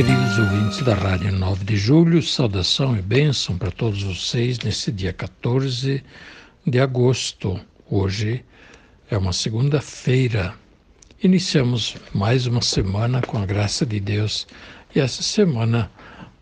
[0.00, 5.12] Queridos ouvintes da Rádio 9 de Julho, saudação e bênção para todos vocês nesse dia
[5.12, 6.02] 14
[6.66, 7.60] de agosto.
[7.90, 8.42] Hoje
[9.10, 10.54] é uma segunda-feira.
[11.22, 14.46] Iniciamos mais uma semana com a graça de Deus
[14.96, 15.92] e essa semana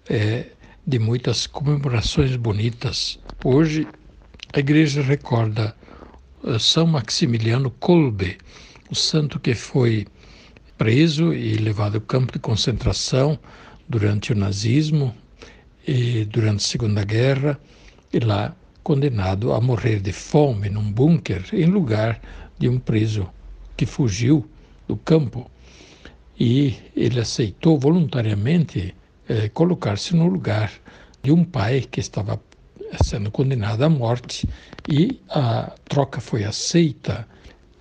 [0.08, 0.46] é
[0.86, 3.18] de muitas comemorações bonitas.
[3.44, 3.88] Hoje
[4.52, 5.74] a igreja recorda
[6.44, 8.38] eh, São Maximiliano Kolbe,
[8.88, 10.06] o santo que foi
[10.78, 13.38] preso e levado ao campo de concentração
[13.88, 15.12] durante o nazismo
[15.86, 17.58] e durante a Segunda Guerra,
[18.12, 22.20] e lá condenado a morrer de fome num bunker em lugar
[22.58, 23.28] de um preso
[23.76, 24.48] que fugiu
[24.86, 25.50] do campo.
[26.38, 28.94] E ele aceitou voluntariamente
[29.28, 30.72] eh, colocar-se no lugar
[31.22, 32.40] de um pai que estava
[33.04, 34.48] sendo condenado à morte
[34.86, 37.26] e a troca foi aceita.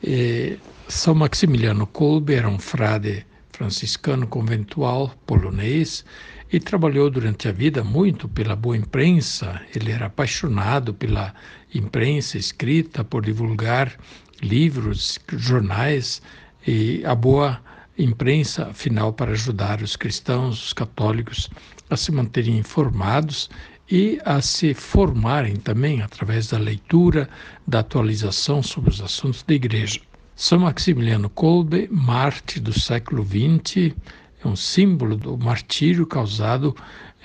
[0.03, 6.05] E são Maximiliano Kolbe era um frade franciscano conventual polonês
[6.51, 9.59] e trabalhou durante a vida muito pela boa imprensa.
[9.75, 11.33] Ele era apaixonado pela
[11.73, 13.97] imprensa escrita, por divulgar
[14.41, 16.21] livros, jornais
[16.65, 17.59] e a boa
[17.97, 21.49] imprensa, afinal, para ajudar os cristãos, os católicos
[21.89, 23.49] a se manterem informados
[23.89, 27.29] e a se formarem também através da leitura,
[27.65, 30.01] da atualização sobre os assuntos da igreja.
[30.35, 33.95] São Maximiliano Kolbe, Marte do século XX,
[34.43, 36.75] é um símbolo do martírio causado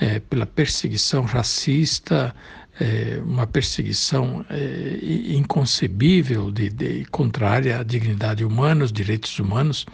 [0.01, 2.35] é, pela perseguição racista,
[2.81, 4.99] é, uma perseguição é,
[5.35, 9.85] inconcebível, de, de, contrária à dignidade humana, os direitos humanos,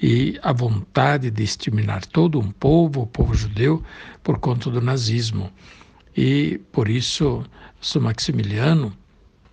[0.00, 3.82] e a vontade de exterminar todo um povo, o povo judeu,
[4.22, 5.50] por conta do nazismo.
[6.16, 7.44] E por isso,
[7.80, 8.96] São Maximiliano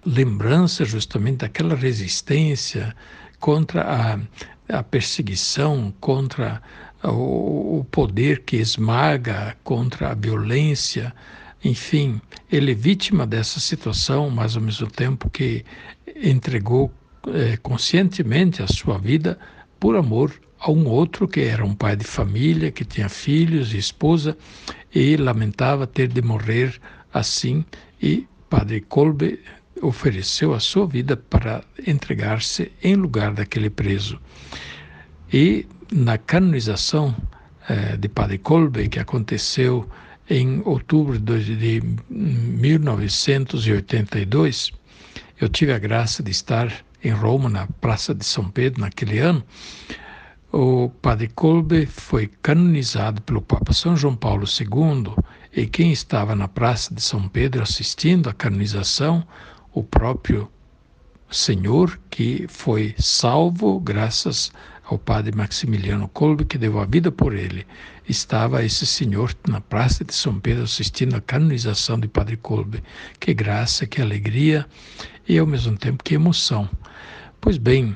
[0.05, 2.95] lembrança justamente daquela resistência
[3.39, 6.61] contra a, a perseguição, contra
[7.03, 11.13] o, o poder que esmaga, contra a violência.
[11.63, 12.21] Enfim,
[12.51, 15.63] ele é vítima dessa situação, mas ao mesmo tempo que
[16.15, 16.91] entregou
[17.27, 19.37] é, conscientemente a sua vida
[19.81, 23.79] por amor a um outro que era um pai de família, que tinha filhos e
[23.79, 24.37] esposa,
[24.93, 26.79] e lamentava ter de morrer
[27.11, 27.65] assim.
[27.99, 29.39] E Padre Kolbe
[29.81, 34.19] ofereceu a sua vida para entregar-se em lugar daquele preso.
[35.33, 37.15] E na canonização
[37.67, 39.89] eh, de Padre Kolbe, que aconteceu
[40.29, 44.71] em outubro de 1982,
[45.39, 46.71] eu tive a graça de estar
[47.03, 49.43] em Roma, na Praça de São Pedro, naquele ano.
[50.51, 55.13] O Padre Kolbe foi canonizado pelo Papa São João Paulo II
[55.53, 59.25] e quem estava na Praça de São Pedro assistindo à canonização
[59.73, 60.51] o próprio
[61.29, 64.51] Senhor que foi salvo graças
[64.91, 67.65] ao padre Maximiliano Kolbe, que deu a vida por ele.
[68.09, 72.83] Estava esse senhor na praça de São Pedro assistindo a canonização de Padre Kolbe.
[73.17, 74.65] Que graça, que alegria
[75.25, 76.69] e ao mesmo tempo que emoção.
[77.39, 77.95] Pois bem,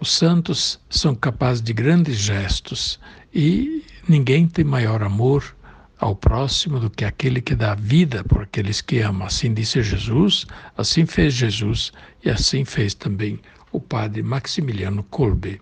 [0.00, 2.98] os santos são capazes de grandes gestos
[3.34, 5.54] e ninguém tem maior amor
[5.98, 9.26] ao próximo do que aquele que dá vida por aqueles que ama.
[9.26, 10.46] Assim disse Jesus,
[10.78, 11.92] assim fez Jesus
[12.24, 13.38] e assim fez também
[13.70, 15.60] o padre Maximiliano Kolbe.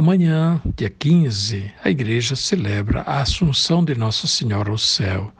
[0.00, 5.30] Amanhã, dia 15, a igreja celebra a Assunção de Nossa Senhora ao céu.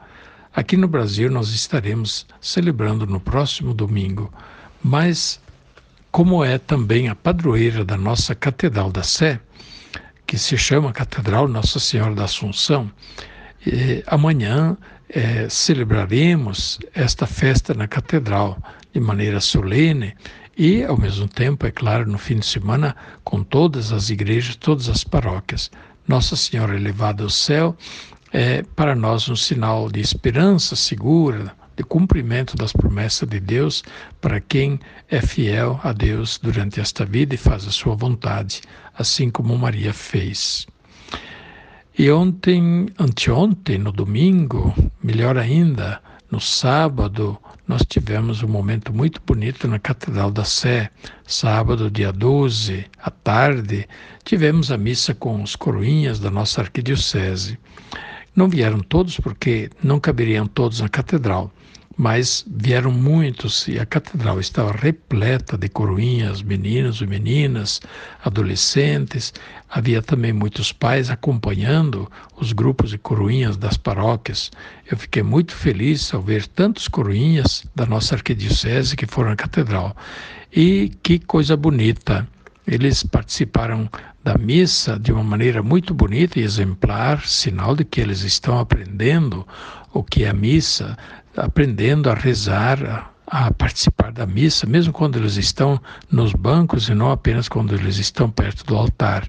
[0.55, 4.31] Aqui no Brasil nós estaremos celebrando no próximo domingo,
[4.83, 5.41] mas
[6.11, 9.39] como é também a padroeira da nossa Catedral da Sé,
[10.27, 12.91] que se chama Catedral Nossa Senhora da Assunção,
[13.65, 14.77] e amanhã
[15.09, 18.61] é, celebraremos esta festa na catedral
[18.93, 20.13] de maneira solene
[20.57, 24.89] e, ao mesmo tempo, é claro, no fim de semana, com todas as igrejas, todas
[24.89, 25.71] as paróquias.
[26.07, 27.75] Nossa Senhora elevada ao céu
[28.33, 33.83] é para nós um sinal de esperança segura, de cumprimento das promessas de Deus
[34.19, 38.61] para quem é fiel a Deus durante esta vida e faz a sua vontade,
[38.97, 40.67] assim como Maria fez.
[41.97, 47.37] E ontem, anteontem, no domingo, melhor ainda, No sábado,
[47.67, 50.89] nós tivemos um momento muito bonito na Catedral da Sé.
[51.27, 53.85] Sábado, dia 12, à tarde,
[54.23, 57.59] tivemos a missa com os coroinhas da nossa arquidiocese.
[58.33, 61.51] Não vieram todos porque não caberiam todos na catedral,
[61.97, 67.81] mas vieram muitos e a catedral estava repleta de coroinhas, meninos e meninas,
[68.23, 69.33] adolescentes.
[69.69, 74.51] Havia também muitos pais acompanhando os grupos de coroinhas das paróquias.
[74.89, 79.95] Eu fiquei muito feliz ao ver tantos coroinhas da nossa arquidiocese que foram à catedral.
[80.51, 82.27] E que coisa bonita!
[82.67, 83.89] Eles participaram
[84.23, 89.45] da missa de uma maneira muito bonita e exemplar, sinal de que eles estão aprendendo
[89.93, 90.97] o que é a missa,
[91.35, 95.79] aprendendo a rezar, a participar da missa, mesmo quando eles estão
[96.11, 99.25] nos bancos e não apenas quando eles estão perto do altar.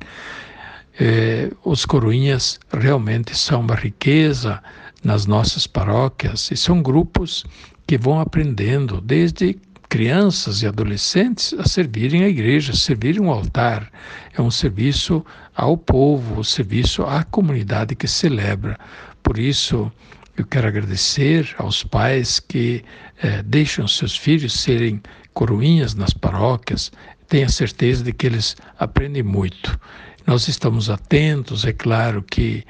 [0.98, 4.62] É, os coroinhas realmente são uma riqueza
[5.02, 7.44] nas nossas paróquias e são grupos
[7.86, 9.56] que vão aprendendo desde
[9.88, 13.90] crianças e adolescentes a servirem a igreja, a servirem o altar.
[14.36, 15.24] É um serviço
[15.54, 18.78] ao povo, um serviço à comunidade que celebra.
[19.22, 19.92] Por isso,
[20.36, 22.84] eu quero agradecer aos pais que
[23.22, 25.02] eh, deixam seus filhos serem
[25.34, 26.90] coroinhas nas paróquias.
[27.28, 29.78] Tenha certeza de que eles aprendem muito.
[30.26, 32.64] Nós estamos atentos, é claro que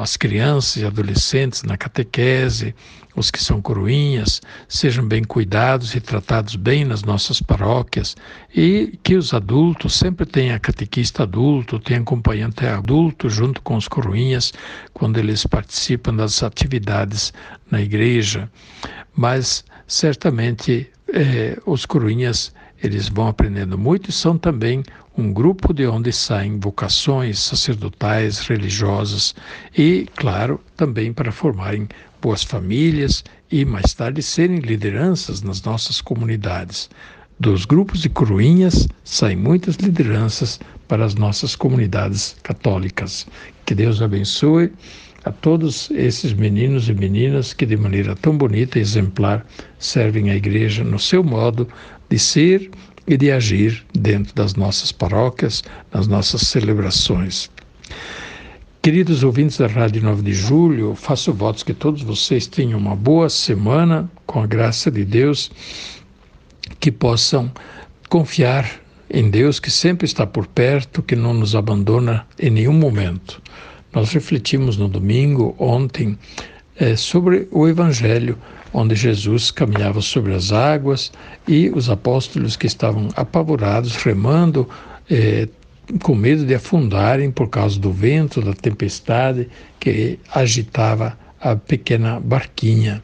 [0.00, 2.74] as crianças e adolescentes na catequese,
[3.14, 8.16] os que são coroinhas, sejam bem cuidados e tratados bem nas nossas paróquias
[8.54, 14.52] e que os adultos sempre tenham catequista adulto, tenham acompanhante adulto junto com os coroinhas
[14.94, 17.32] quando eles participam das atividades
[17.70, 18.50] na igreja.
[19.14, 22.52] Mas certamente eh, os coroinhas
[22.86, 24.82] eles vão aprendendo muito e são também
[25.16, 29.34] um grupo de onde saem vocações sacerdotais, religiosas
[29.76, 31.88] e, claro, também para formarem
[32.20, 36.88] boas famílias e mais tarde serem lideranças nas nossas comunidades.
[37.38, 43.26] Dos grupos de coroinhas saem muitas lideranças para as nossas comunidades católicas.
[43.64, 44.72] Que Deus abençoe
[45.26, 49.44] a todos esses meninos e meninas que, de maneira tão bonita e exemplar,
[49.78, 51.68] servem à Igreja no seu modo
[52.08, 52.70] de ser
[53.06, 55.62] e de agir dentro das nossas paróquias,
[55.92, 57.50] nas nossas celebrações.
[58.82, 63.28] Queridos ouvintes da Rádio 9 de Julho, faço votos que todos vocês tenham uma boa
[63.28, 65.50] semana, com a graça de Deus,
[66.78, 67.50] que possam
[68.08, 68.80] confiar
[69.10, 73.42] em Deus que sempre está por perto, que não nos abandona em nenhum momento.
[73.92, 76.18] Nós refletimos no domingo, ontem,
[76.76, 78.38] é, sobre o Evangelho
[78.76, 81.10] onde Jesus caminhava sobre as águas
[81.48, 84.68] e os apóstolos que estavam apavorados, remando,
[85.10, 85.48] eh,
[86.02, 89.48] com medo de afundarem por causa do vento, da tempestade
[89.80, 93.02] que agitava a pequena barquinha.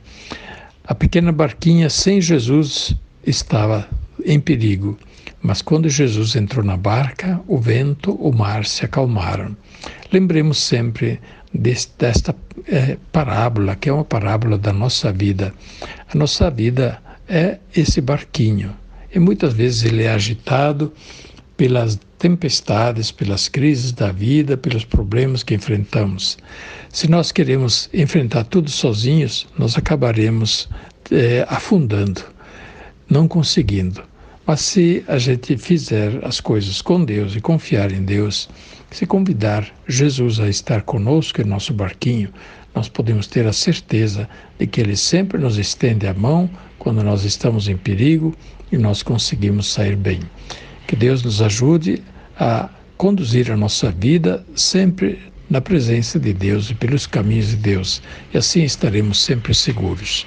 [0.85, 2.95] A pequena barquinha sem Jesus
[3.27, 3.89] estava
[4.27, 4.99] em perigo,
[5.41, 9.57] mas quando Jesus entrou na barca, o vento, o mar se acalmaram.
[10.13, 11.19] Lembremos sempre
[11.53, 12.35] desta
[12.67, 15.53] é, parábola, que é uma parábola da nossa vida.
[16.13, 18.75] A nossa vida é esse barquinho
[19.15, 20.93] e muitas vezes ele é agitado
[21.57, 26.39] pelas tempestades, pelas crises da vida, pelos problemas que enfrentamos.
[26.89, 30.69] Se nós queremos enfrentar tudo sozinhos, nós acabaremos
[31.11, 32.23] é, afundando,
[33.09, 34.03] não conseguindo.
[34.47, 38.49] Mas se a gente fizer as coisas com Deus e confiar em Deus,
[38.91, 42.29] se convidar Jesus a estar conosco em nosso barquinho,
[42.75, 47.25] nós podemos ter a certeza de que Ele sempre nos estende a mão quando nós
[47.25, 48.35] estamos em perigo
[48.73, 50.21] e nós conseguimos sair bem.
[50.87, 52.03] Que Deus nos ajude
[52.37, 55.19] a conduzir a nossa vida sempre
[55.49, 60.27] na presença de Deus e pelos caminhos de Deus, e assim estaremos sempre seguros.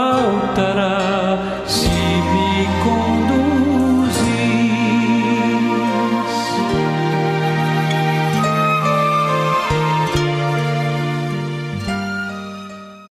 [0.55, 1.10] ترى